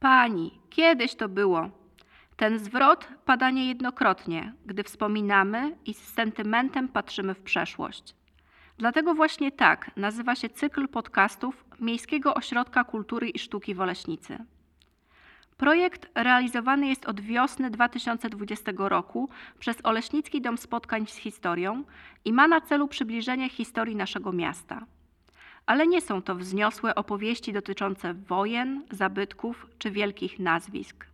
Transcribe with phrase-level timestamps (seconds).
[0.00, 1.70] Pani, kiedyś to było.
[2.36, 8.14] Ten zwrot pada niejednokrotnie, gdy wspominamy i z sentymentem patrzymy w przeszłość.
[8.78, 14.38] Dlatego właśnie tak nazywa się cykl podcastów Miejskiego Ośrodka Kultury i Sztuki w Oleśnicy.
[15.56, 19.28] Projekt realizowany jest od wiosny 2020 roku
[19.58, 21.84] przez Oleśnicki Dom Spotkań z Historią
[22.24, 24.86] i ma na celu przybliżenie historii naszego miasta.
[25.66, 31.06] Ale nie są to wzniosłe opowieści dotyczące wojen, zabytków czy wielkich nazwisk.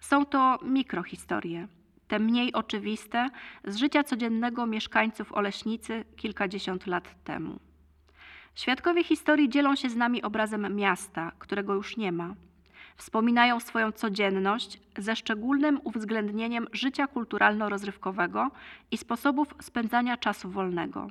[0.00, 1.68] Są to mikrohistorie,
[2.08, 3.28] te mniej oczywiste,
[3.64, 7.58] z życia codziennego mieszkańców Oleśnicy kilkadziesiąt lat temu.
[8.54, 12.34] Świadkowie historii dzielą się z nami obrazem miasta, którego już nie ma.
[12.96, 18.50] Wspominają swoją codzienność ze szczególnym uwzględnieniem życia kulturalno-rozrywkowego
[18.90, 21.08] i sposobów spędzania czasu wolnego.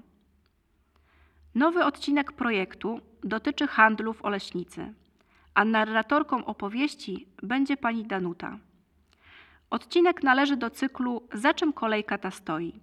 [1.55, 4.94] Nowy odcinek projektu dotyczy handlu w Oleśnicy,
[5.53, 8.58] a narratorką opowieści będzie pani Danuta.
[9.70, 12.80] Odcinek należy do cyklu Za czym kolejka ta stoi.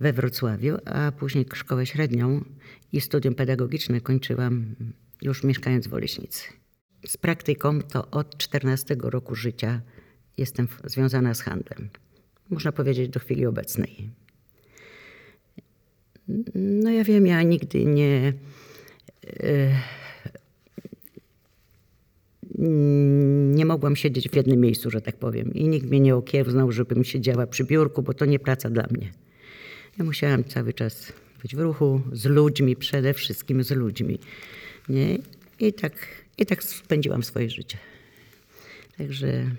[0.00, 2.44] we Wrocławiu, a później szkołę średnią
[2.92, 4.74] i studium pedagogiczne kończyłam
[5.22, 6.61] już mieszkając w Oleśnicy.
[7.06, 9.80] Z praktyką to od 14 roku życia
[10.38, 11.88] jestem związana z handlem.
[12.50, 14.10] Można powiedzieć do chwili obecnej.
[16.54, 18.32] No ja wiem, ja nigdy nie.
[19.40, 19.80] E,
[23.54, 25.54] nie mogłam siedzieć w jednym miejscu, że tak powiem.
[25.54, 29.12] I nikt mnie nie okiełznał, żebym siedziała przy biurku, bo to nie praca dla mnie.
[29.98, 31.12] Ja musiałam cały czas
[31.42, 34.18] być w ruchu z ludźmi, przede wszystkim z ludźmi.
[34.88, 35.18] Nie?
[35.60, 35.92] I, tak,
[36.38, 37.78] I tak spędziłam swoje życie.
[38.98, 39.50] Także.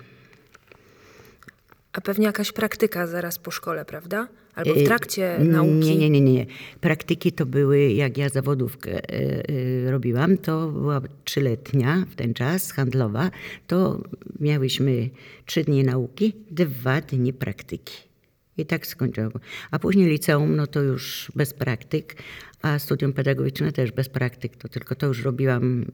[1.94, 4.28] A pewnie jakaś praktyka zaraz po szkole, prawda?
[4.56, 5.72] Albo w y, trakcie nauki?
[5.72, 6.46] Nie, nie, nie, nie.
[6.82, 12.72] Praktyki to były, jak ja zawodówkę y, y, robiłam, to była trzyletnia w ten czas,
[12.72, 13.32] handlowa.
[13.68, 14.02] To
[14.40, 15.10] miałyśmy
[15.46, 18.13] trzy dni nauki, dwa dni praktyki.
[18.58, 19.32] I tak skończyłam.
[19.72, 22.16] A później liceum, no to już bez praktyk,
[22.62, 25.86] a studium pedagogiczne też bez praktyk, to tylko to już robiłam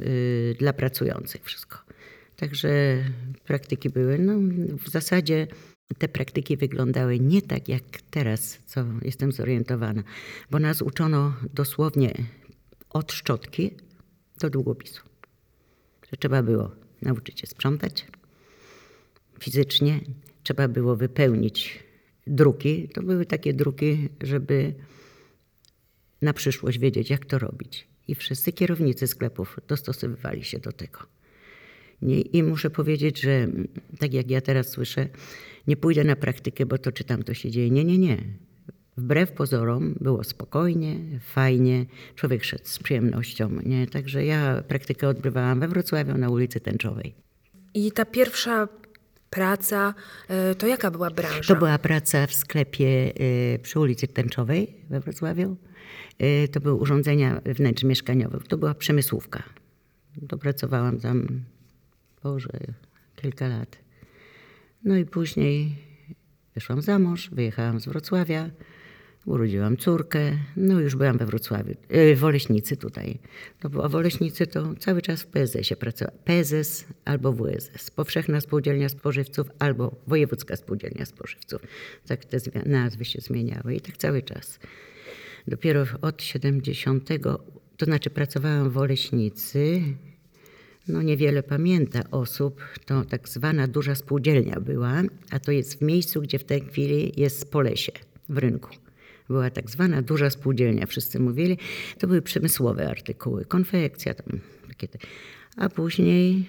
[0.00, 1.78] y, dla pracujących wszystko.
[2.36, 2.96] Także
[3.44, 4.32] praktyki były, no
[4.84, 5.46] w zasadzie
[5.98, 10.02] te praktyki wyglądały nie tak jak teraz, co jestem zorientowana,
[10.50, 12.14] bo nas uczono dosłownie
[12.90, 13.70] od szczotki
[14.40, 15.02] do długopisu.
[16.10, 16.70] Że trzeba było
[17.02, 18.06] nauczyć się sprzątać
[19.40, 20.00] fizycznie,
[20.42, 21.84] trzeba było wypełnić
[22.26, 22.88] druki.
[22.88, 24.74] To były takie druki, żeby
[26.22, 27.88] na przyszłość wiedzieć, jak to robić.
[28.08, 30.98] I wszyscy kierownicy sklepów dostosowywali się do tego.
[32.32, 33.48] I muszę powiedzieć, że
[33.98, 35.08] tak jak ja teraz słyszę,
[35.66, 37.70] nie pójdę na praktykę, bo to czy tam to się dzieje.
[37.70, 38.18] Nie, nie, nie.
[38.96, 43.50] Wbrew pozorom było spokojnie, fajnie, człowiek szedł z przyjemnością.
[43.64, 43.86] Nie?
[43.86, 47.14] Także ja praktykę odbywałam we Wrocławiu na ulicy Tęczowej.
[47.74, 48.68] I ta pierwsza
[49.34, 49.94] praca,
[50.28, 51.54] e, to jaka była branża?
[51.54, 53.12] To była praca w sklepie
[53.54, 55.56] e, przy ulicy Tęczowej we Wrocławiu.
[56.18, 58.48] E, to były urządzenia wnętrz mieszkaniowych.
[58.48, 59.42] To była przemysłówka.
[60.28, 61.44] To pracowałam tam,
[62.22, 62.58] Boże,
[63.16, 63.78] kilka lat.
[64.84, 65.78] No i później
[66.54, 68.50] wyszłam za mąż, wyjechałam z Wrocławia,
[69.26, 73.18] urodziłam córkę, no już byłam we Wrocławiu, e, w Oleśnicy tutaj.
[73.60, 76.20] To była w Oleśnicy to cały czas w PSS-ie pracowałam.
[76.24, 81.62] PSS albo WSS, Powszechna Spółdzielnia Spożywców albo Wojewódzka Spółdzielnia Spożywców.
[82.06, 84.58] Tak te nazwy się zmieniały i tak cały czas.
[85.48, 87.08] Dopiero od 70,
[87.76, 89.82] to znaczy pracowałam w Oleśnicy,
[90.88, 96.22] no niewiele pamięta osób, to tak zwana duża spółdzielnia była, a to jest w miejscu,
[96.22, 97.92] gdzie w tej chwili jest Polesie,
[98.28, 98.83] w rynku.
[99.28, 101.58] Była tak zwana duża spółdzielnia, wszyscy mówili.
[101.98, 104.98] To były przemysłowe artykuły, konfekcja tam, takie te.
[105.56, 106.48] A później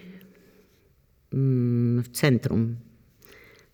[1.34, 2.76] mm, w centrum,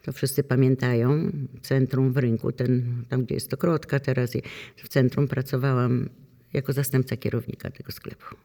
[0.01, 1.31] to wszyscy pamiętają,
[1.61, 4.33] centrum w rynku, ten, tam gdzie jest to krotka teraz,
[4.75, 6.09] w centrum pracowałam
[6.53, 8.35] jako zastępca kierownika tego sklepu.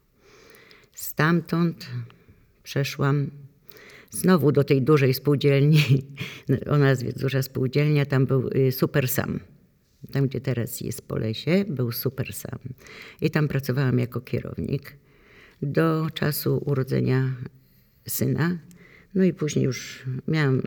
[0.94, 1.86] Stamtąd
[2.62, 3.30] przeszłam
[4.10, 5.80] znowu do tej dużej spółdzielni,
[6.72, 9.40] o nazwie Duża Spółdzielnia, tam był y, Super Sam.
[10.12, 12.58] Tam gdzie teraz jest po lesie, był super sam.
[13.20, 14.96] I tam pracowałam jako kierownik
[15.62, 17.34] do czasu urodzenia
[18.08, 18.58] syna.
[19.14, 20.62] No i później już miałam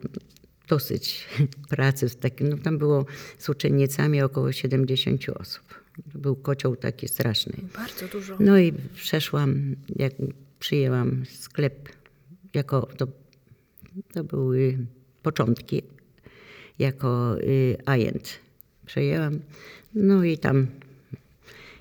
[0.68, 1.28] dosyć
[1.70, 2.08] pracy
[2.42, 3.06] no tam było
[3.38, 5.84] z uczennicami około 70 osób.
[6.16, 7.54] Był kocioł taki straszny.
[7.76, 8.38] Bardzo dużo.
[8.40, 10.14] No i przeszłam, jak
[10.60, 11.90] przyjęłam sklep,
[12.54, 13.08] jako to,
[14.14, 14.78] to były
[15.24, 15.84] początki,
[16.80, 18.40] jako y, agent.
[18.90, 19.40] Przejęłam,
[19.94, 20.68] no i tam,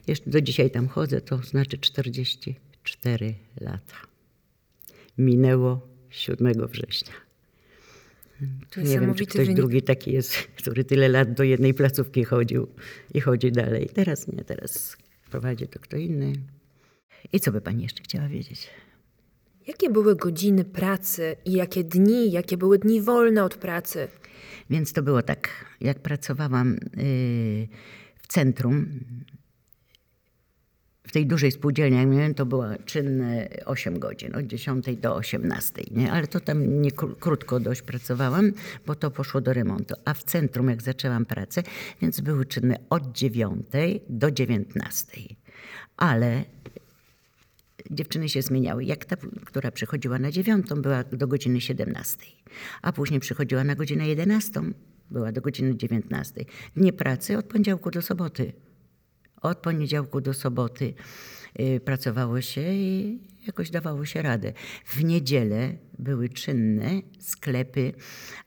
[0.07, 3.97] jeszcze do dzisiaj tam chodzę, to znaczy 44 lata.
[5.19, 7.13] Minęło 7 września.
[8.77, 9.57] Nie wiem, czy ktoś wynik.
[9.57, 12.69] drugi taki jest, który tyle lat do jednej placówki chodził
[13.15, 13.91] i chodzi dalej.
[13.95, 14.97] Teraz nie, teraz
[15.31, 16.33] prowadzi to kto inny.
[17.33, 18.69] I co by pani jeszcze chciała wiedzieć?
[19.69, 24.09] Jakie były godziny pracy i jakie dni, jakie były dni wolne od pracy?
[24.71, 25.49] Więc to było tak,
[25.81, 27.69] jak pracowałam yy,
[28.17, 28.87] w centrum,
[31.09, 35.83] w tej dużej spółdzielni, jak miałem, to była czynne 8 godzin, od 10 do 18,
[35.91, 36.13] nie?
[36.13, 38.53] ale to tam nie kró- krótko dość pracowałam,
[38.87, 39.95] bo to poszło do remontu.
[40.05, 41.63] A w centrum, jak zaczęłam pracę,
[42.03, 43.67] więc były czynne od 9
[44.09, 45.21] do 19.
[45.97, 46.45] Ale
[47.91, 48.85] dziewczyny się zmieniały.
[48.85, 52.17] Jak ta, która przychodziła na dziewiątą, była do godziny 17,
[52.83, 54.61] a później przychodziła na godzinę 11,
[55.11, 56.45] była do godziny 19.
[56.77, 58.53] Dnie pracy od poniedziałku do soboty.
[59.43, 60.95] Od poniedziałku do soboty
[61.61, 64.53] y, pracowało się i jakoś dawało się radę.
[64.85, 67.93] W niedzielę były czynne sklepy,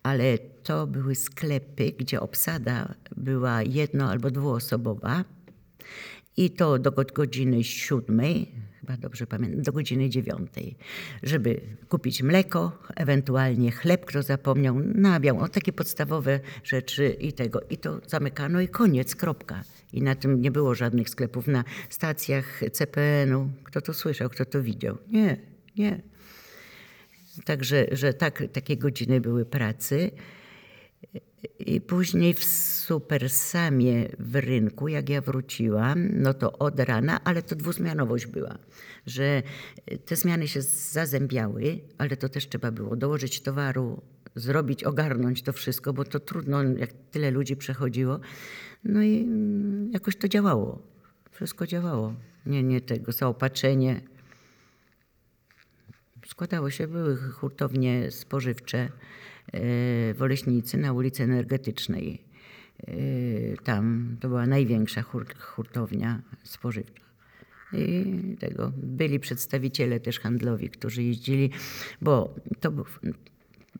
[0.03, 5.25] ale to były sklepy, gdzie obsada była jedno- albo dwuosobowa.
[6.37, 10.75] I to do go- godziny siódmej, chyba dobrze pamiętam, do godziny dziewiątej,
[11.23, 17.61] żeby kupić mleko, ewentualnie chleb, kto zapomniał, nabiał, o takie podstawowe rzeczy i tego.
[17.69, 19.63] I to zamykano i koniec, kropka.
[19.93, 23.49] I na tym nie było żadnych sklepów na stacjach CPN-u.
[23.63, 24.97] Kto to słyszał, kto to widział?
[25.07, 25.37] Nie,
[25.77, 26.01] nie.
[27.45, 30.11] Także, że tak, takie godziny były pracy.
[31.59, 37.55] I później w Supersamie w rynku, jak ja wróciłam, no to od rana, ale to
[37.55, 38.57] dwuzmianowość była,
[39.05, 39.43] że
[40.05, 44.01] te zmiany się zazębiały, ale to też trzeba było dołożyć towaru,
[44.35, 48.19] zrobić, ogarnąć to wszystko, bo to trudno, jak tyle ludzi przechodziło.
[48.83, 50.81] No i mm, jakoś to działało.
[51.31, 52.15] Wszystko działało.
[52.45, 54.01] Nie, nie tego zaopatrzenie.
[56.25, 58.91] Składało się, były hurtownie spożywcze e,
[59.53, 62.21] w Oleśnicy na ulicy Energetycznej.
[62.87, 62.93] E,
[63.63, 67.01] Tam to była największa hur- hurtownia spożywcza.
[67.73, 68.05] I
[68.39, 71.49] tego byli przedstawiciele też handlowi, którzy jeździli,
[72.01, 72.85] bo to był,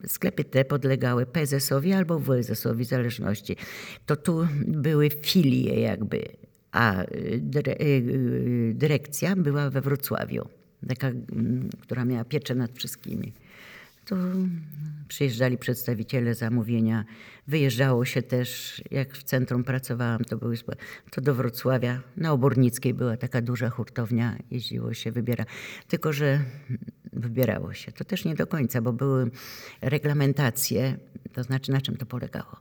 [0.08, 3.56] sklepy te podlegały PZS-owi albo WSS-owi w zależności.
[4.06, 6.26] To tu były filie jakby,
[6.72, 10.50] a y, y, y, dyrekcja była we Wrocławiu,
[10.88, 13.34] taka, mm, która miała pieczę nad wszystkimi.
[14.06, 14.16] To
[15.08, 17.06] przyjeżdżali przedstawiciele zamówienia,
[17.48, 20.58] wyjeżdżało się też, jak w centrum pracowałam, to, były,
[21.12, 25.46] to do Wrocławia, na Obornickiej była taka duża hurtownia, jeździło się, wybiera.
[25.88, 26.40] Tylko, że
[27.14, 27.92] wybierało się.
[27.92, 29.32] To też nie do końca, bo były
[29.82, 30.98] reglamentacje,
[31.34, 32.58] to znaczy na czym to polegało.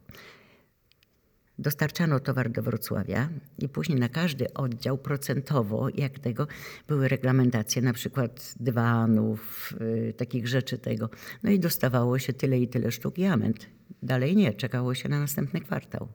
[1.61, 3.29] Dostarczano towar do Wrocławia
[3.59, 6.46] i później na każdy oddział procentowo, jak tego,
[6.89, 11.11] były reglamentacje, na przykład dywanów, y, takich rzeczy tego.
[11.43, 13.55] No i dostawało się tyle i tyle sztuk i amen.
[14.03, 16.08] Dalej nie, czekało się na następny kwartał.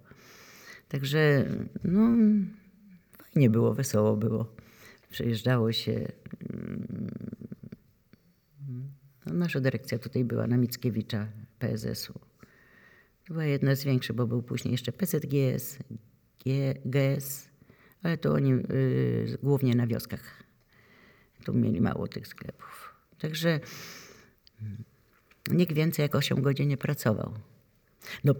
[0.87, 1.45] Także
[1.83, 2.09] no,
[3.23, 4.55] fajnie było, wesoło było.
[5.11, 5.91] Przejeżdżało się.
[6.49, 7.07] mm,
[9.25, 11.27] No, nasza dyrekcja tutaj była na Mickiewicza
[11.59, 12.24] PSS-u.
[13.29, 15.77] Była jedna z większych, bo był później jeszcze PZGS,
[16.85, 17.49] GS,
[18.03, 20.43] ale to oni y, głównie na wioskach.
[21.45, 22.95] Tu mieli mało tych sklepów.
[23.19, 23.59] Także
[24.61, 24.83] mm,
[25.51, 27.33] nikt więcej jak 8 godzin nie pracował.
[28.23, 28.35] No,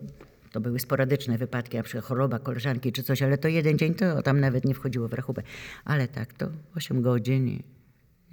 [0.51, 4.21] to były sporadyczne wypadki, na przykład choroba koleżanki czy coś, ale to jeden dzień to
[4.21, 5.43] tam nawet nie wchodziło w rachubę.
[5.85, 7.63] Ale tak, to 8 godzin i,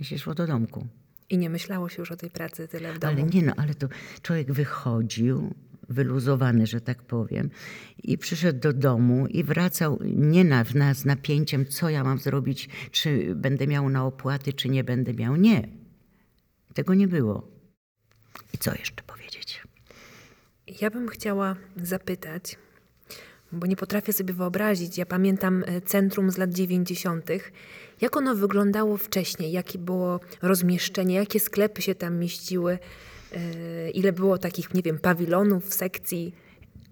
[0.01, 0.87] i się szło do domku.
[1.31, 3.13] I nie myślało się już o tej pracy tyle w domu.
[3.13, 3.89] Ale nie no, ale to
[4.23, 5.55] człowiek wychodził,
[5.93, 7.51] wyluzowany, że tak powiem,
[8.03, 12.69] i przyszedł do domu i wracał nie na, na, z napięciem, co ja mam zrobić,
[12.91, 15.37] czy będę miał na opłaty, czy nie będę miał.
[15.37, 15.69] Nie.
[16.75, 17.49] Tego nie było.
[18.55, 19.63] I co jeszcze powiedzieć?
[20.81, 22.57] Ja bym chciała zapytać,
[23.53, 24.99] bo nie potrafię sobie wyobrazić.
[24.99, 27.31] Ja pamiętam e, centrum z lat 90.
[28.01, 29.53] Jak ono wyglądało wcześniej?
[29.53, 31.15] Jakie było rozmieszczenie?
[31.15, 32.79] Jakie sklepy się tam mieściły?
[33.33, 36.35] E, Ile było takich, nie wiem, pawilonów, sekcji?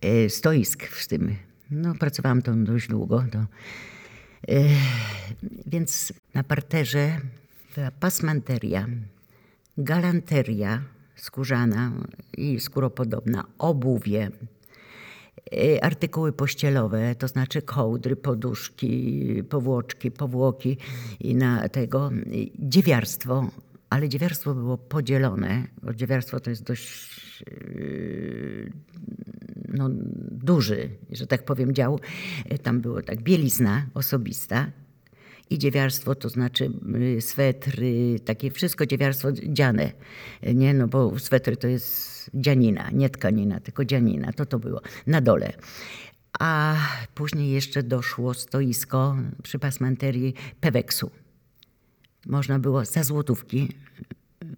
[0.00, 1.36] E, stoisk w tym
[1.70, 3.24] No, pracowałam tam dość długo.
[3.32, 3.46] To, e,
[5.66, 7.20] więc na parterze
[7.76, 8.86] była pasmanteria,
[9.78, 10.82] galanteria
[11.16, 11.92] skórzana
[12.36, 14.30] i skóropodobna, obuwie,
[15.82, 20.76] artykuły pościelowe, to znaczy kołdry, poduszki, powłoczki, powłoki
[21.20, 22.10] i na tego
[22.58, 23.50] dziewiarstwo,
[23.90, 28.72] ale dziewiarstwo było podzielone, bo dziewiarstwo to jest dość yy,
[29.68, 29.88] no,
[30.30, 32.00] duży, że tak powiem, dział.
[32.62, 34.70] Tam było tak bielizna osobista
[35.50, 36.70] i dziewiarstwo, to znaczy
[37.16, 39.92] y, swetry, takie wszystko dziewiarstwo dziane,
[40.54, 40.74] nie?
[40.74, 45.52] No bo swetry to jest dzianina, nie tkanina, tylko dzianina, to to było na dole.
[46.38, 46.76] A
[47.14, 51.10] później jeszcze doszło stoisko przy pasmanterii Peweksu.
[52.26, 53.68] Można było za złotówki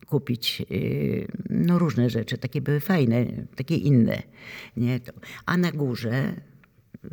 [0.07, 2.39] kupić y, no, różne rzeczy.
[2.39, 3.27] Takie były fajne,
[3.57, 4.23] takie inne.
[4.77, 5.01] Nie?
[5.47, 6.35] A na górze
[7.05, 7.09] y,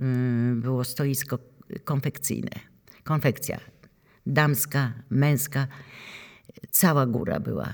[0.56, 1.40] było stoisko
[1.84, 2.52] konfekcyjne.
[3.04, 3.60] Konfekcja
[4.30, 5.68] damska, męska.
[6.72, 7.74] Cała góra była.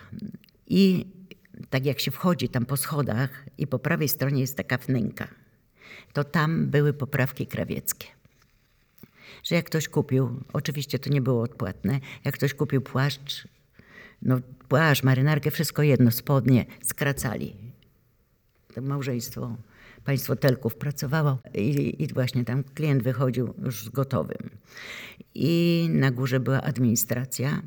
[0.67, 1.05] I
[1.69, 5.27] tak jak się wchodzi tam po schodach i po prawej stronie jest taka wnęka,
[6.13, 8.07] to tam były poprawki krawieckie
[9.45, 13.47] że jak ktoś kupił, oczywiście to nie było odpłatne, jak ktoś kupił płaszcz,
[14.21, 17.55] no płaszcz, marynarkę, wszystko jedno, spodnie, skracali.
[18.73, 19.57] To małżeństwo,
[20.05, 24.49] państwo Telków pracowało i, i właśnie tam klient wychodził już z gotowym.
[25.35, 27.61] I na górze była administracja,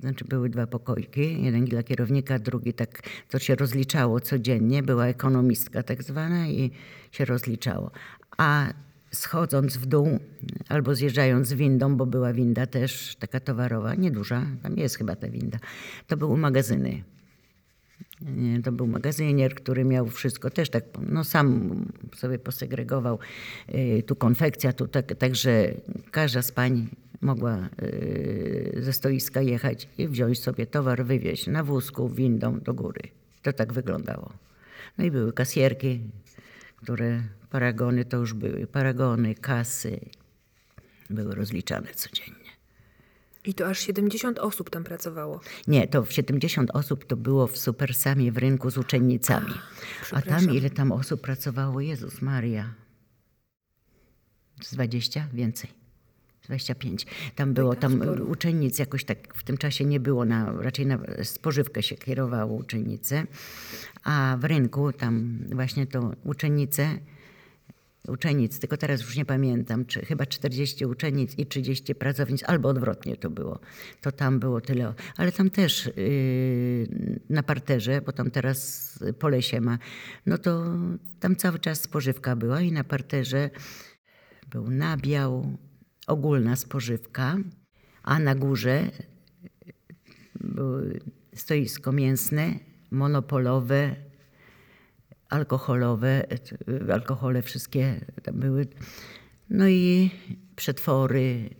[0.00, 5.82] znaczy były dwa pokoiki, jeden dla kierownika, drugi tak, to się rozliczało codziennie, była ekonomistka
[5.82, 6.70] tak zwana i
[7.12, 7.90] się rozliczało.
[8.38, 8.72] A
[9.10, 10.18] schodząc w dół
[10.68, 15.58] albo zjeżdżając windą, bo była winda też taka towarowa, nieduża, tam jest chyba ta winda,
[16.06, 17.02] to były magazyny.
[18.64, 21.70] To był magazynier, który miał wszystko też tak, no sam
[22.16, 23.18] sobie posegregował.
[23.74, 25.74] y, Tu konfekcja, tu tak, także
[26.10, 26.88] każda z pań
[27.20, 33.02] mogła y, ze stoiska jechać i wziąć sobie towar, wywieźć na wózku, windą do góry.
[33.42, 34.32] To tak wyglądało.
[34.98, 36.00] No i były kasjerki,
[36.82, 38.66] które paragony to już były.
[38.66, 40.00] Paragony, kasy
[41.10, 42.50] były rozliczane codziennie.
[43.44, 45.40] I to aż 70 osób tam pracowało.
[45.66, 49.54] Nie, to w 70 osób to było w Supersamie w rynku z uczennicami.
[49.54, 50.46] A przepraszam.
[50.46, 51.80] tam ile tam osób pracowało?
[51.80, 52.74] Jezus Maria.
[54.62, 55.28] Z 20?
[55.32, 55.79] Więcej.
[56.42, 57.06] 25.
[57.36, 61.82] Tam było, tam uczennic jakoś tak w tym czasie nie było, na, raczej na spożywkę
[61.82, 63.26] się kierowało uczennice.
[64.04, 66.98] A w rynku tam właśnie to uczennice,
[68.08, 73.16] uczennic, tylko teraz już nie pamiętam, czy chyba 40 uczennic i 30 pracownic, albo odwrotnie
[73.16, 73.58] to było.
[74.00, 74.94] To tam było tyle.
[75.16, 79.78] Ale tam też yy, na parterze, bo tam teraz pole się ma,
[80.26, 80.64] no to
[81.20, 83.50] tam cały czas spożywka była i na parterze
[84.50, 85.56] był nabiał,
[86.10, 87.36] ogólna spożywka,
[88.02, 88.90] a na górze
[90.40, 90.78] było
[91.34, 92.54] stoisko mięsne,
[92.90, 93.96] monopolowe,
[95.28, 96.30] alkoholowe,
[96.88, 98.66] e, alkohole wszystkie tam były.
[99.50, 100.10] No i
[100.56, 101.50] przetwory,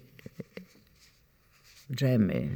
[1.93, 2.49] dżemy,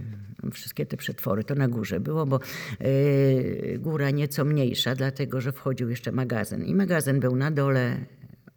[0.53, 2.41] wszystkie te przetwory, to na górze było, bo
[2.81, 6.65] e, góra nieco mniejsza, dlatego że wchodził jeszcze magazyn.
[6.65, 7.97] I magazyn był na dole,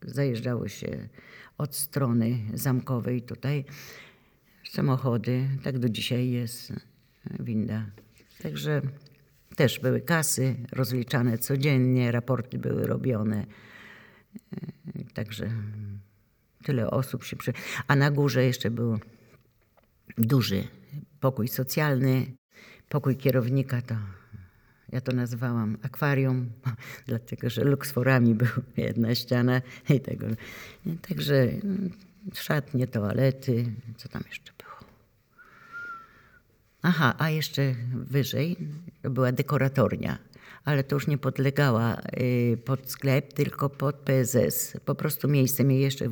[0.02, 1.10] zajeżdżało się
[1.58, 3.66] od strony zamkowej tutaj.
[4.72, 6.74] Samochody, tak do dzisiaj jest
[7.40, 7.86] winda.
[8.44, 8.82] Także
[9.56, 13.46] też były kasy rozliczane codziennie, raporty były robione.
[14.54, 15.50] E, Także
[16.64, 17.54] tyle osób się przy...
[17.88, 19.00] A na górze jeszcze był
[20.18, 20.68] duży
[21.20, 22.26] pokój socjalny,
[22.90, 23.96] pokój kierownika to
[24.92, 26.50] ja to nazwałam akwarium,
[27.08, 30.28] dlatego że luksforami była jedna ściana i tego.
[31.10, 31.92] Także mm,
[32.34, 33.66] szatnie, toalety,
[33.98, 34.92] co tam jeszcze było?
[36.82, 38.58] Aha, a jeszcze wyżej
[39.04, 40.18] była dekoratornia,
[40.66, 44.78] ale to już nie podlegała y, pod sklep, tylko pod PSS.
[44.86, 46.06] Po prostu miejsce mnie jeszcze,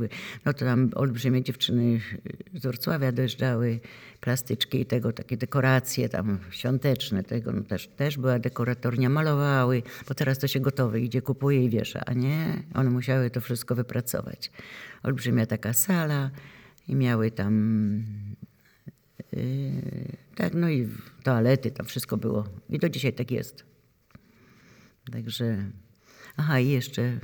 [0.45, 1.99] no to tam olbrzymie dziewczyny
[2.53, 3.79] z Wrocławia dojeżdżały,
[4.21, 10.13] plastyczki i tego, takie dekoracje tam świąteczne, tego no też, też była dekoratornia, malowały, bo
[10.13, 14.51] teraz to się gotowe idzie, kupuje i wiesza, a nie, one musiały to wszystko wypracować.
[15.03, 16.31] Olbrzymia taka sala
[16.87, 18.03] i miały tam
[19.35, 20.89] Yy, tak, no i
[21.23, 22.43] toalety, tam wszystko było.
[22.69, 23.74] I do dzisiaj tak jest.
[25.11, 25.57] Także,
[26.37, 27.19] aha, i jeszcze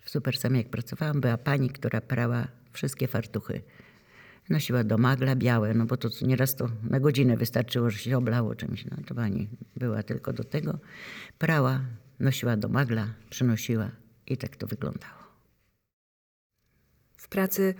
[0.00, 3.62] w Supersamie jak pracowałam, była pani, która prała wszystkie fartuchy.
[4.50, 8.54] Nosiła do magla białe, no bo to nieraz to na godzinę wystarczyło, że się oblało
[8.54, 8.84] czymś.
[8.84, 10.78] No to pani była tylko do tego.
[11.38, 11.80] Prała,
[12.20, 13.90] nosiła do magla, przynosiła
[14.26, 15.20] i tak to wyglądało.
[17.16, 17.74] w pracy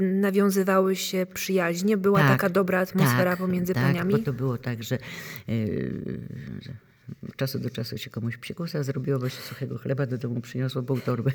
[0.00, 1.96] nawiązywały się przyjaźnie?
[1.96, 4.12] Była Tak, taka dobra atmosfera tak, pomiędzy tak, paniami?
[4.12, 4.98] bo to było tak, że
[5.46, 6.02] yy,
[7.36, 11.00] czasu do czasu się komuś psikusa zrobiło, bo się suchego chleba do domu przyniosło pół
[11.00, 11.32] torby.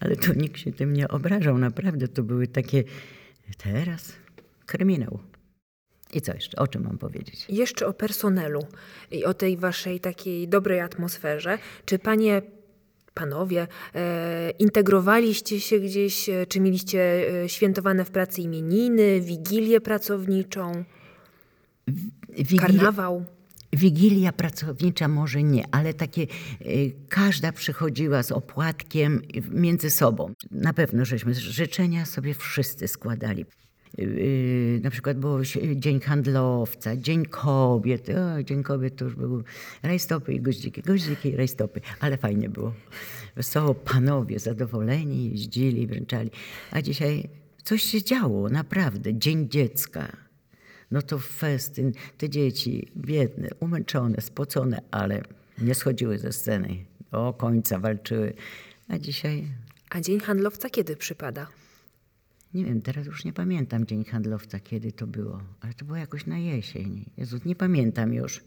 [0.00, 2.08] Ale to nikt się tym nie obrażał, naprawdę.
[2.08, 2.84] To były takie,
[3.58, 4.12] teraz
[4.66, 5.18] kryminał.
[6.12, 6.56] I co jeszcze?
[6.58, 7.46] O czym mam powiedzieć?
[7.48, 8.66] Jeszcze o personelu
[9.10, 11.58] i o tej waszej takiej dobrej atmosferze.
[11.84, 12.42] Czy panie,
[13.14, 17.00] panowie, e, integrowaliście się gdzieś, e, czy mieliście
[17.44, 20.84] e, świętowane w pracy imieniny, wigilię pracowniczą,
[22.28, 23.24] Wigilia, karnawał?
[23.76, 30.32] Wigilia pracownicza może nie, ale takie y, każda przychodziła z opłatkiem między sobą.
[30.50, 33.44] Na pewno żeśmy życzenia sobie wszyscy składali.
[33.98, 38.08] Y, y, na przykład się- Dzień Handlowca, Dzień Kobiet.
[38.08, 39.42] O, Dzień Kobiet to już był
[39.82, 42.74] rajstopy i goździki, goździki i rajstopy, ale fajnie było.
[43.36, 46.30] Wesoło panowie zadowoleni jeździli, wręczali.
[46.70, 47.28] A dzisiaj
[47.64, 49.14] coś się działo, naprawdę.
[49.18, 50.25] Dzień Dziecka.
[50.90, 55.22] No to festyn, te dzieci biedne, umęczone, spocone, ale
[55.58, 56.84] nie schodziły ze sceny.
[57.10, 58.34] Do końca walczyły.
[58.88, 59.48] A dzisiaj,
[59.90, 61.46] A dzień handlowca kiedy przypada?
[62.56, 66.26] nie wiem, teraz już nie pamiętam Dzień Handlowca, kiedy to było, ale to było jakoś
[66.26, 67.10] na jesień.
[67.16, 68.44] Jezu, nie pamiętam już,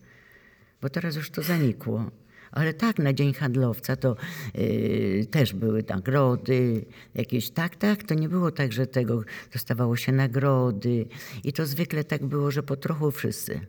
[0.81, 2.11] bo teraz już to zanikło.
[2.51, 4.15] Ale tak, na Dzień Handlowca to
[4.55, 10.11] yy, też były nagrody, jakieś tak, tak, to nie było tak, że tego dostawało się
[10.11, 11.05] nagrody.
[11.43, 13.59] I to zwykle tak było, że po trochu wszyscy.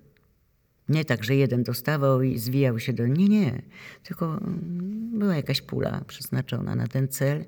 [0.88, 3.06] Nie tak, że jeden dostawał i zwijał się do.
[3.06, 3.62] Nie, nie.
[4.02, 7.44] Tylko mm, była jakaś pula przeznaczona na ten cel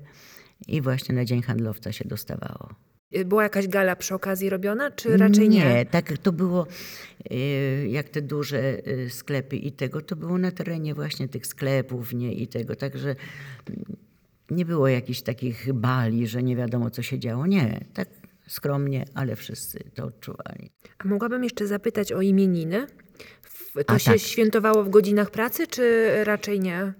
[0.67, 2.69] i właśnie na Dzień Handlowca się dostawało.
[3.17, 5.59] Y, Była jakaś gala przy okazji robiona, czy raczej nie?
[5.59, 6.67] Nie, tak to było,
[7.31, 12.13] y, jak te duże y, sklepy i tego, to było na terenie właśnie tych sklepów,
[12.13, 13.15] nie i tego, także
[13.69, 13.83] mm,
[14.51, 17.45] nie było jakichś takich bali, że nie wiadomo co się działo.
[17.47, 18.07] Nie, tak
[18.47, 20.71] skromnie, ale wszyscy to odczuwali.
[20.97, 22.87] A mogłabym jeszcze zapytać o imieniny?
[23.73, 24.19] To A, się tak.
[24.19, 26.93] świętowało w godzinach pracy, czy raczej nie?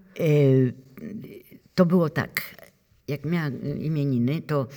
[1.76, 2.42] To było tak.
[3.08, 4.68] Jak miałam imieniny, to,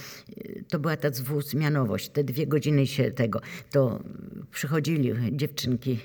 [0.68, 2.08] to była ta dwuzmianowość.
[2.08, 4.00] Te dwie godziny się tego, to
[4.50, 5.98] przychodzili dziewczynki,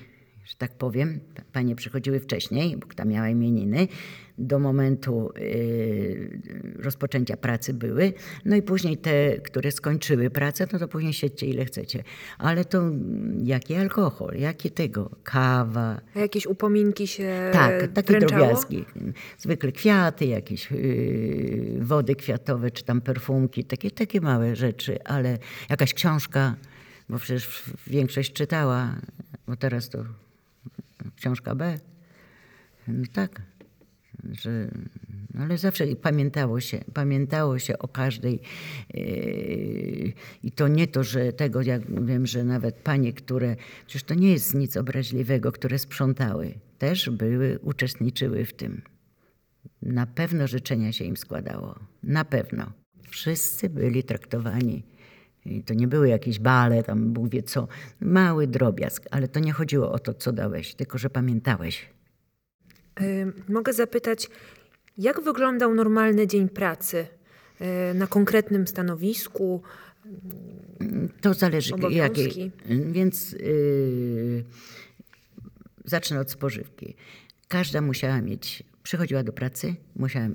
[0.45, 1.19] że tak powiem,
[1.53, 3.87] panie przychodziły wcześniej, bo tam miała imieniny,
[4.47, 6.41] do momentu y,
[6.79, 8.13] rozpoczęcia pracy były.
[8.45, 12.03] No i później te, które skończyły pracę, no to później siedźcie ile chcecie.
[12.37, 12.91] Ale to
[13.43, 18.41] jaki alkohol, jaki tego, kawa, A jakieś upominki się tak, takie wręczało?
[18.41, 18.85] drobiazgi.
[19.37, 25.37] Zwykle kwiaty, jakieś yy, wody kwiatowe, czy tam perfumki, takie, takie małe rzeczy, ale
[25.69, 26.55] jakaś książka,
[27.09, 28.95] bo przecież większość czytała,
[29.47, 30.05] bo teraz to
[31.15, 31.79] książka B.
[32.87, 33.41] No tak,
[34.31, 34.71] że,
[35.33, 38.39] no ale zawsze pamiętało się, pamiętało się o każdej
[38.93, 43.55] yy, i to nie to, że tego, jak wiem, że nawet panie, które,
[43.87, 48.81] przecież to nie jest nic obraźliwego, które sprzątały, też były, uczestniczyły w tym.
[49.81, 52.71] Na pewno życzenia się im składało, na pewno.
[53.09, 54.83] Wszyscy byli traktowani
[55.45, 57.67] i to nie były jakieś bale, tam Bóg wie co,
[58.01, 61.89] mały drobiazg, ale to nie chodziło o to, co dałeś, tylko że pamiętałeś.
[63.49, 64.29] Mogę zapytać,
[64.97, 67.05] jak wyglądał normalny dzień pracy
[67.61, 69.61] y, na konkretnym stanowisku?
[71.21, 72.51] To zależy jakiej.
[72.91, 74.43] Więc yy,
[75.85, 76.95] zacznę od spożywki.
[77.47, 80.27] Każda musiała mieć, przychodziła do pracy, musiała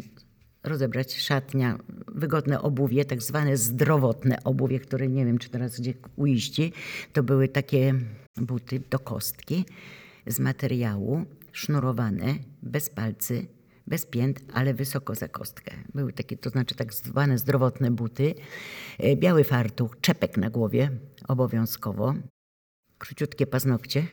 [0.64, 6.72] rozebrać szatnia, wygodne obuwie, tak zwane zdrowotne obuwie, które nie wiem, czy teraz gdzie uiści.
[7.12, 7.94] To były takie
[8.36, 9.64] buty do kostki
[10.26, 13.46] z materiału, sznurowane, bez palcy,
[13.86, 15.72] bez pięt, ale wysoko za kostkę.
[15.94, 18.34] Były takie, to znaczy tak zwane zdrowotne buty,
[18.98, 20.90] e, biały fartuch, czepek na głowie,
[21.28, 22.14] obowiązkowo,
[22.98, 24.06] króciutkie paznokcie,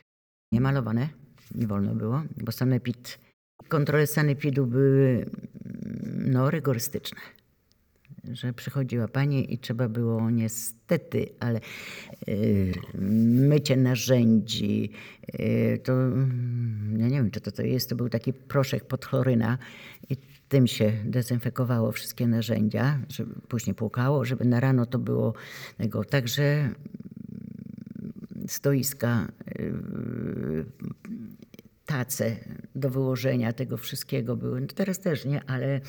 [0.52, 1.08] niemalowane,
[1.54, 3.18] nie wolno było, bo sanepid,
[3.68, 7.20] kontrole sanepidu były mm, no, rygorystyczne.
[8.32, 11.60] Że przychodziła pani i trzeba było niestety, ale
[12.28, 12.72] y,
[13.48, 14.90] mycie narzędzi,
[15.40, 19.04] y, to mm, ja nie wiem, czy to, to jest, to był taki proszek pod
[19.04, 19.58] chloryna
[20.10, 20.16] i
[20.48, 25.34] tym się dezynfekowało wszystkie narzędzia, żeby później płukało, żeby na rano to było
[25.78, 26.04] tego.
[26.04, 26.70] Także
[28.48, 30.64] stoiska, yy,
[31.86, 32.36] tace
[32.74, 34.60] do wyłożenia tego wszystkiego były.
[34.60, 35.80] No teraz też nie, ale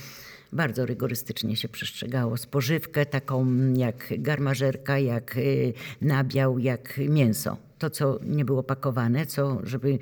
[0.56, 2.38] bardzo rygorystycznie się przestrzegało.
[2.38, 7.58] Spożywkę taką jak garmażerka, jak yy, nabiał, jak mięso.
[7.80, 10.00] To, co nie było pakowane, co żeby...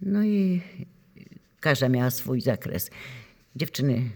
[0.00, 0.62] No i
[1.60, 2.90] każda miała swój zakres.
[3.56, 4.10] Dziewczyny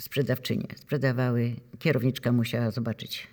[0.00, 1.52] sprzedawczynie sprzedawały.
[1.78, 3.28] Kierowniczka musiała zobaczyć,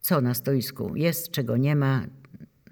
[0.00, 2.06] co na stoisku jest, czego nie ma,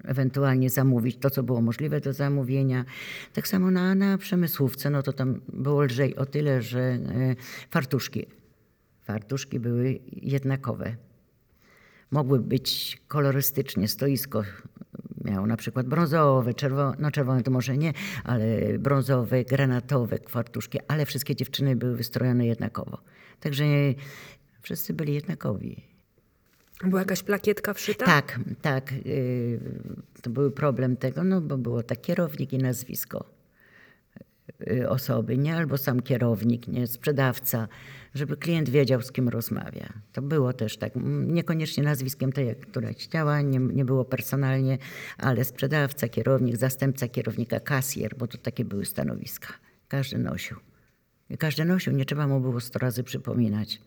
[0.07, 2.85] ewentualnie zamówić to, co było możliwe do zamówienia.
[3.33, 7.35] Tak samo na, na przemysłówce, no to tam było lżej o tyle, że e,
[7.69, 8.25] fartuszki.
[9.03, 10.95] Fartuszki były jednakowe.
[12.11, 14.43] Mogły być kolorystycznie, stoisko
[15.25, 17.93] miało na przykład brązowe, czerwone, no czerwone to może nie,
[18.23, 22.97] ale brązowe, granatowe fartuszki, ale wszystkie dziewczyny były wystrojone jednakowo.
[23.39, 23.63] Także
[24.61, 25.86] wszyscy byli jednakowi.
[26.83, 28.05] Była jakaś plakietka wszyta?
[28.05, 28.93] Tak, tak.
[28.93, 29.59] y,
[30.21, 33.25] To był problem tego, no bo było tak kierownik i nazwisko
[34.67, 35.55] y, osoby, nie?
[35.55, 36.87] Albo sam kierownik, nie?
[36.87, 37.67] Sprzedawca,
[38.13, 39.93] żeby klient wiedział, z kim rozmawia.
[40.13, 40.93] To było też tak,
[41.27, 44.77] niekoniecznie nazwiskiem tej, która chciała, nie, nie było personalnie,
[45.17, 49.47] ale sprzedawca, kierownik, zastępca kierownika, kasjer, bo to takie były stanowiska.
[49.87, 50.57] Każdy nosił.
[51.39, 53.81] Każdy nosił, nie trzeba mu było sto razy przypominać.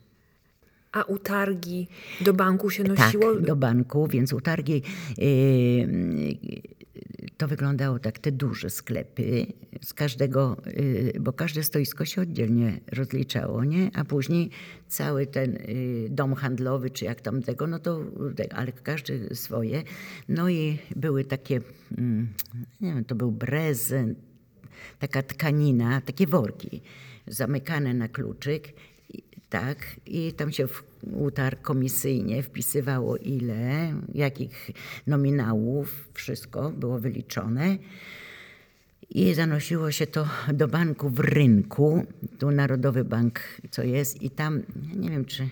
[0.91, 1.87] A utargi
[2.21, 3.35] do banku się nosiło?
[3.35, 4.81] Tak, do banku, więc utargi
[5.17, 6.37] yy,
[7.37, 9.45] to wyglądało tak, te duże sklepy
[9.81, 13.91] z każdego, yy, bo każde stoisko się oddzielnie rozliczało, nie?
[13.93, 14.49] A później
[14.87, 17.99] cały ten yy, dom handlowy, czy jak tam tego, no to,
[18.55, 19.83] ale każdy swoje.
[20.29, 21.61] No i były takie,
[21.97, 22.33] mm,
[22.81, 24.17] nie wiem, to był prezent,
[24.99, 26.81] taka tkanina, takie worki
[27.27, 28.73] zamykane na kluczyk
[29.51, 30.83] tak, i tam się w
[31.13, 34.71] utarg komisyjnie wpisywało ile, jakich
[35.07, 37.77] nominałów, wszystko było wyliczone.
[39.09, 42.05] I zanosiło się to do banku w rynku,
[42.39, 43.39] tu Narodowy Bank,
[43.71, 44.63] co jest, i tam,
[44.95, 45.47] nie wiem czy,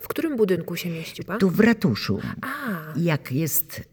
[0.00, 1.38] W którym budynku się mieści pan?
[1.38, 2.48] tu w ratuszu, A,
[2.96, 3.88] jak jest,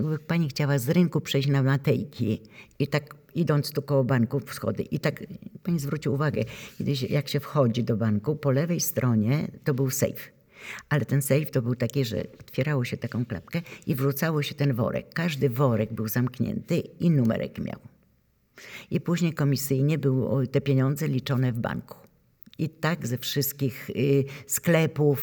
[0.00, 2.40] jakby pani chciała z rynku przejść na Matejki
[2.78, 5.24] i tak idąc tu koło banku w schody i tak,
[5.62, 6.44] pani zwróci uwagę,
[6.78, 10.32] kiedyś jak się wchodzi do banku, po lewej stronie to był sejf.
[10.88, 14.74] Ale ten sejf to był taki, że otwierało się taką klapkę i wrzucało się ten
[14.74, 15.14] worek.
[15.14, 17.78] Każdy worek był zamknięty i numerek miał.
[18.90, 21.96] I później komisyjnie były te pieniądze liczone w banku.
[22.58, 25.20] I tak ze wszystkich y, sklepów,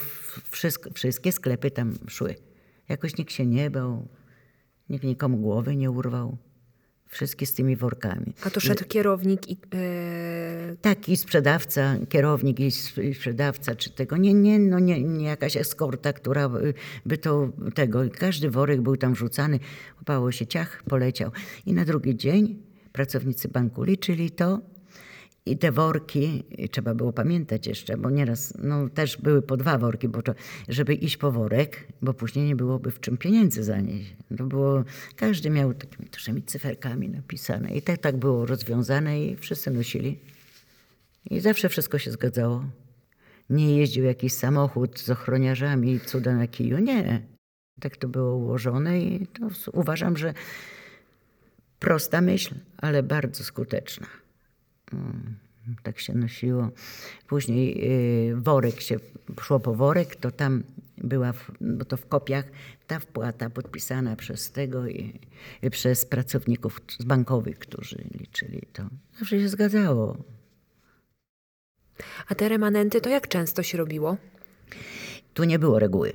[0.52, 2.36] wszystko, wszystkie sklepy tam szły.
[2.90, 4.08] Jakoś nikt się nie bał,
[4.90, 6.38] nikt nikomu głowy nie urwał.
[7.08, 8.34] Wszystkie z tymi workami.
[8.44, 9.58] a to szedł kierownik i...
[9.74, 12.72] E, Tak, i sprzedawca, kierownik i
[13.14, 16.50] sprzedawca, czy tego, nie, nie, no nie, nie jakaś eskorta, która
[17.06, 19.60] by to tego, każdy worek był tam wrzucany,
[19.98, 21.32] łapało się ciach, poleciał.
[21.66, 24.62] I na drugi dzień pracownicy banku liczyli to
[25.52, 29.78] i te worki, y, trzeba było pamiętać jeszcze, bo nieraz, no też były po dwa
[29.78, 30.34] worki, bo to,
[30.68, 34.16] żeby iść po worek, bo później nie byłoby w czym pieniędzy zanieść.
[34.38, 34.84] To było,
[35.16, 40.20] każdy miał takimi dużymi cyferkami napisane i tak, tak było rozwiązane i wszyscy nosili.
[41.30, 42.64] I zawsze wszystko się zgadzało.
[43.50, 46.78] Nie jeździł jakiś samochód z ochroniarzami i cuda na kiju.
[46.78, 47.22] Nie.
[47.80, 50.34] Tak to było ułożone i to uważam, że
[51.80, 54.08] prosta myśl, ale bardzo skuteczna.
[54.94, 55.36] Mm,
[55.84, 56.70] Tak się nosiło.
[57.28, 57.92] Później
[58.32, 59.00] y, worek się,
[59.42, 60.64] szło po worek, to tam
[60.98, 62.46] była, bo to w kopiach,
[62.88, 65.20] ta wpłata podpisana przez tego i,
[65.62, 68.84] i przez pracowników z bankowych, którzy liczyli to.
[69.20, 70.18] Zawsze się zgadzało.
[72.28, 74.18] a te remanenty to jak często się robiło?
[75.34, 76.14] Tu nie było reguły.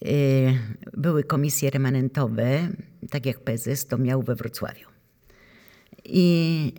[0.00, 0.58] Yy,
[0.92, 2.68] Były komisje remanentowe,
[3.10, 4.86] tak jak PZS to miał we Wrocławiu.
[6.04, 6.72] I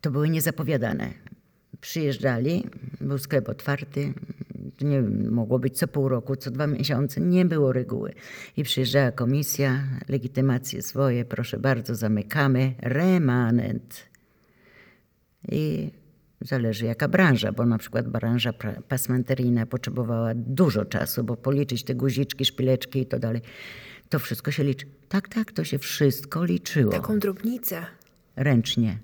[0.00, 1.10] to były niezapowiadane.
[1.80, 2.64] Przyjeżdżali,
[3.00, 4.12] był sklep otwarty,
[4.80, 8.12] nie wiem, mogło być co pół roku, co dwa miesiące, nie było reguły.
[8.56, 14.08] I przyjeżdżała komisja, legitymacje swoje, proszę bardzo, zamykamy, remanent.
[15.48, 15.90] I
[16.40, 18.52] zależy jaka branża, bo na przykład branża
[18.88, 23.42] pasmenteryjna potrzebowała dużo czasu, bo policzyć te guziczki, szpileczki i to dalej,
[24.08, 24.86] to wszystko się liczy.
[25.08, 27.86] Tak, tak, to się wszystko liczyło Taką drobnicę.
[28.36, 28.98] ręcznie.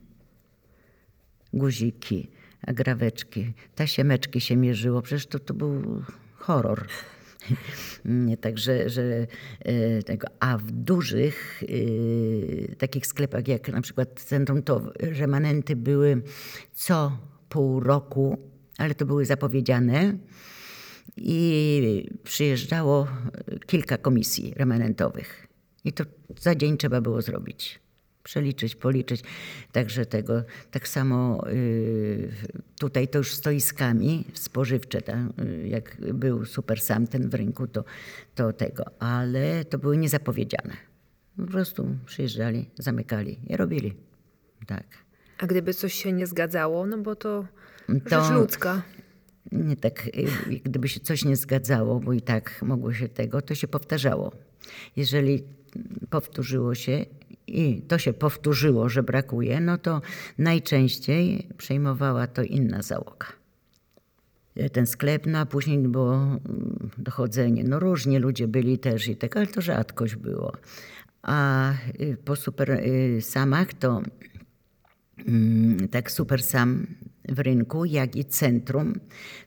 [1.53, 2.31] Guziki,
[2.67, 5.03] agraweczki, tasiemeczki się mierzyło.
[5.03, 6.03] Przecież to, to był
[6.35, 6.87] horror.
[8.41, 9.27] Także, że
[9.61, 16.23] e, tego, a w dużych e, takich sklepach jak na przykład Centrum to remanenty były
[16.73, 18.39] co pół roku,
[18.79, 20.19] ale to były zapowiedziane
[21.17, 23.09] i przyjeżdżało
[23.67, 25.47] kilka komisji remanentowych.
[25.85, 26.05] I to
[26.41, 27.82] za dzień trzeba było zrobić.
[28.23, 29.23] Przeliczyć, policzyć.
[29.73, 32.29] Także tego, tak samo y,
[32.81, 35.19] tutaj to już stoiskami spożywcze, tak?
[35.65, 37.85] Jak był super sam ten w rynku, to,
[38.35, 38.85] to tego.
[38.99, 40.77] Ale to były niezapowiedziane.
[41.37, 43.95] Po prostu przyjeżdżali, zamykali i robili.
[44.67, 44.85] Tak.
[45.39, 47.47] A gdyby coś się nie zgadzało, no bo to
[47.89, 48.83] Rzecz ludzka.
[49.53, 53.55] nie tak, y, gdyby się coś nie zgadzało, bo i tak mogło się tego, to
[53.55, 54.33] się powtarzało.
[54.97, 55.43] Jeżeli
[56.11, 57.07] powtórzyło się
[57.47, 60.01] i to się powtórzyło, że brakuje, no to
[60.39, 63.27] najczęściej przejmowała to inna załoga.
[64.73, 66.41] Ten sklep, no a później było mm,
[66.99, 67.65] dochodzenie.
[67.65, 70.53] No różni ludzie byli też i tak, ale to rzadkość było.
[71.23, 74.03] A y, po super y, samach to
[75.29, 76.87] Mm, tak super sam
[77.29, 78.95] w rynku, jak i centrum,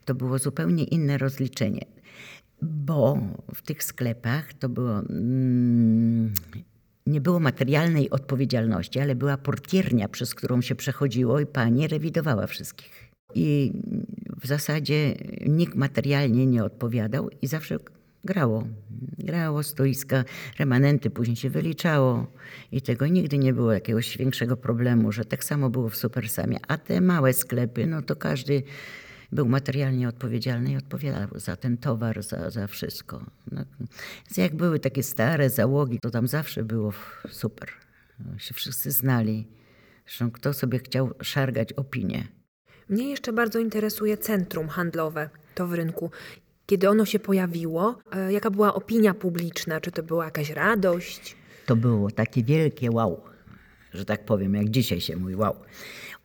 [0.05, 1.85] to było zupełnie inne rozliczenie.
[2.61, 3.17] Bo
[3.55, 5.01] w tych sklepach to było.
[7.07, 13.11] Nie było materialnej odpowiedzialności, ale była portiernia, przez którą się przechodziło i pani rewidowała wszystkich.
[13.35, 13.73] I
[14.41, 15.15] w zasadzie
[15.47, 17.77] nikt materialnie nie odpowiadał i zawsze
[18.23, 18.67] grało.
[19.17, 20.23] Grało stoiska,
[20.59, 22.27] remanenty, później się wyliczało
[22.71, 26.57] i tego nigdy nie było jakiegoś większego problemu, że tak samo było w Supersamie.
[26.67, 28.63] A te małe sklepy, no to każdy
[29.31, 33.25] był materialnie odpowiedzialny i odpowiadał za ten towar, za, za wszystko.
[33.51, 33.65] No,
[34.25, 36.93] więc jak były takie stare załogi, to tam zawsze było
[37.29, 37.69] super.
[38.19, 39.47] No, się wszyscy znali.
[40.05, 42.27] Zresztą kto sobie chciał szargać opinię.
[42.89, 46.11] Mnie jeszcze bardzo interesuje centrum handlowe, to w rynku.
[46.65, 49.81] Kiedy ono się pojawiło, e, jaka była opinia publiczna?
[49.81, 51.35] Czy to była jakaś radość?
[51.65, 53.21] To było takie wielkie wow,
[53.95, 55.55] że tak powiem, jak dzisiaj się mówi wow.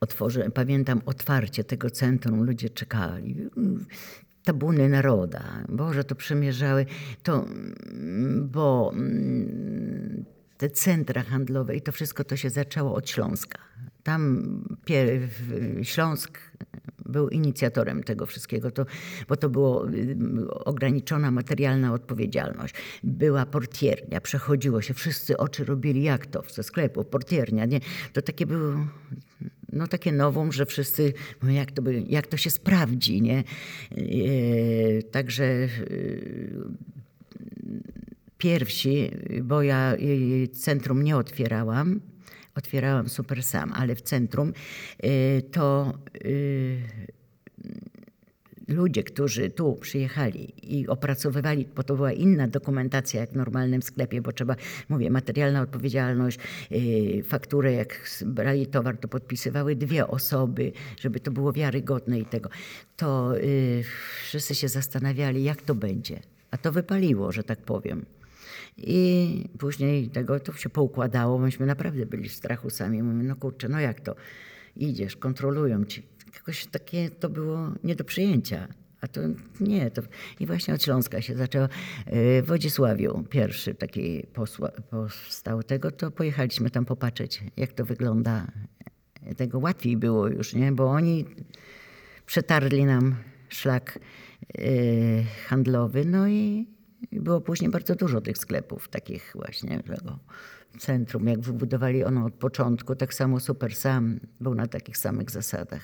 [0.01, 3.37] Otworzę, pamiętam otwarcie tego centrum, ludzie czekali.
[4.45, 6.87] Tabuny naroda, Boże, to przemierzały,
[7.23, 7.45] to,
[8.43, 10.25] bo mm,
[10.57, 13.59] te centra handlowe i to wszystko to się zaczęło od Śląska.
[14.03, 14.45] Tam
[15.83, 16.39] Śląsk
[17.07, 18.87] był inicjatorem tego wszystkiego, to,
[19.29, 19.87] bo to była
[20.51, 22.75] ograniczona materialna odpowiedzialność.
[23.03, 27.65] Była portiernia, przechodziło się, wszyscy oczy robili jak to, ze sklepu, portiernia.
[27.65, 27.81] Nie?
[28.13, 28.75] To takie było
[29.73, 31.13] no takie nową, że wszyscy
[31.49, 33.39] jak to, by, jak to się sprawdzi, nie?
[33.39, 35.69] E, także e,
[38.39, 39.11] pierwsi,
[39.43, 39.97] bo ja
[40.53, 42.01] centrum nie otwierałam,
[42.55, 44.53] otwierałam super sam, ale w centrum
[45.05, 46.79] y, to y,
[48.69, 54.23] ludzie, którzy tu przyjechali i opracowywali, bo to była inna dokumentacja jak w normalnym sklepie,
[54.23, 54.57] bo trzeba,
[54.89, 56.39] mówię, materialna odpowiedzialność,
[56.71, 62.51] yy, fakturę, jak brali towar, to podpisywały dwie osoby, żeby to było wiarygodne i tego.
[62.97, 63.33] To
[64.23, 66.21] wszyscy się zastanawiali, jak to będzie.
[66.51, 68.07] A to wypaliło, że tak powiem.
[68.81, 71.38] I później tego to się poukładało.
[71.38, 73.03] Myśmy naprawdę byli w strachu sami.
[73.03, 74.14] Mówimy, no kurczę, no jak to?
[74.77, 76.03] Idziesz, kontrolują ci.
[76.35, 78.69] Jakoś takie to było nie do przyjęcia.
[79.01, 79.21] A to
[79.61, 79.90] nie.
[79.90, 80.03] To...
[80.40, 81.69] I właśnie od Śląska się zaczęło.
[82.07, 88.47] W Wodzisławiu pierwszy taki posła, powstał tego, to pojechaliśmy tam popatrzeć, jak to wygląda.
[89.37, 90.73] Tego łatwiej było już, nie?
[90.73, 91.25] Bo oni
[92.27, 93.16] przetarli nam
[93.49, 93.99] szlak
[94.55, 94.64] yy,
[95.47, 96.66] handlowy, no i
[97.13, 100.19] było później bardzo dużo tych sklepów, takich właśnie tego
[100.79, 101.27] centrum.
[101.27, 105.83] Jak wybudowali ono od początku, tak samo Super Sam był na takich samych zasadach.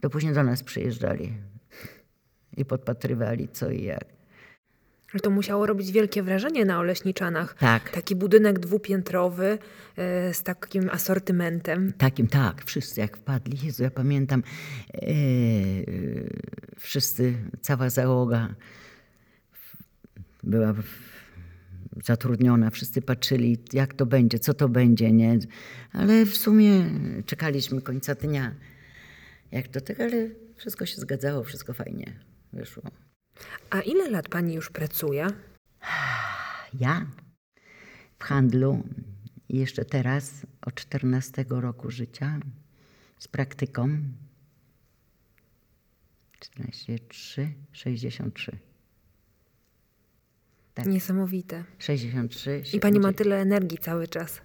[0.00, 1.32] To później do nas przyjeżdżali
[2.56, 4.04] i podpatrywali co i jak.
[5.12, 7.54] Ale to musiało robić wielkie wrażenie na Oleśniczanach.
[7.54, 7.90] Tak.
[7.90, 9.58] Taki budynek dwupiętrowy
[9.96, 11.92] e, z takim asortymentem.
[11.98, 12.64] Takim, tak.
[12.64, 13.66] Wszyscy jak wpadli.
[13.66, 14.42] Jezu, ja pamiętam,
[14.94, 15.08] e,
[16.76, 18.54] wszyscy, cała załoga
[20.42, 20.74] była
[22.04, 25.38] zatrudniona, wszyscy patrzyli, jak to będzie, co to będzie, nie?
[25.92, 26.84] Ale w sumie
[27.26, 28.54] czekaliśmy końca dnia,
[29.52, 32.12] jak to tak, ale wszystko się zgadzało, wszystko fajnie
[32.52, 32.82] wyszło.
[33.70, 35.26] A ile lat pani już pracuje?
[36.80, 37.06] Ja
[38.18, 38.82] w handlu
[39.48, 42.40] jeszcze teraz od 14 roku życia
[43.18, 43.88] z praktyką
[46.40, 48.67] 14, 3, 63.
[50.78, 50.86] Tak.
[50.86, 51.64] Niesamowite.
[51.78, 52.62] 63.
[52.72, 54.40] I pani ma tyle energii cały czas.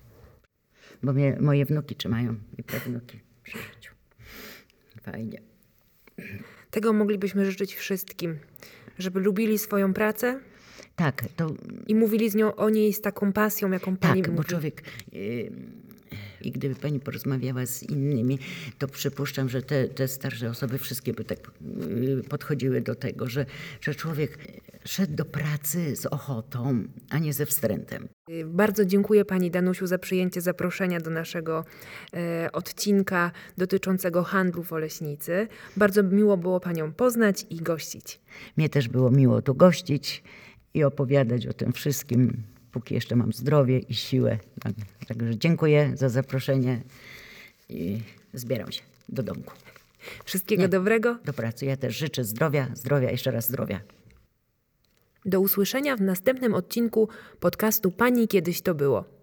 [1.03, 3.93] Bo mnie, moje wnuki trzymają i prawnuki przy życiu.
[5.01, 5.41] Fajnie.
[6.71, 8.39] Tego moglibyśmy życzyć wszystkim,
[8.99, 10.39] żeby lubili swoją pracę.
[10.95, 11.53] Tak, to.
[11.87, 14.37] I mówili z nią o niej z taką pasją, jaką pani Tak, mówi.
[14.37, 14.83] bo człowiek.
[15.11, 15.51] Yy,
[16.41, 18.39] i gdyby pani porozmawiała z innymi,
[18.77, 21.51] to przypuszczam, że te, te starsze osoby wszystkie by tak
[22.01, 23.45] yy, podchodziły do tego, że,
[23.81, 24.37] że człowiek
[24.85, 28.07] szedł do pracy z ochotą, a nie ze wstrętem.
[28.45, 31.65] Bardzo dziękuję Pani Danusiu za przyjęcie zaproszenia do naszego
[32.13, 35.47] e, odcinka dotyczącego handlu w Oleśnicy.
[35.77, 38.19] Bardzo miło było Panią poznać i gościć.
[38.57, 40.23] Mnie też było miło tu gościć
[40.73, 44.37] i opowiadać o tym wszystkim, póki jeszcze mam zdrowie i siłę.
[45.07, 46.81] Także dziękuję za zaproszenie
[47.69, 47.99] i
[48.33, 49.53] zbieram się do domku.
[50.25, 50.69] Wszystkiego Nie.
[50.69, 51.17] dobrego.
[51.25, 51.65] Do pracy.
[51.65, 53.79] Ja też życzę zdrowia, zdrowia, jeszcze raz zdrowia.
[55.25, 57.09] Do usłyszenia w następnym odcinku
[57.39, 59.22] podcastu Pani kiedyś to było.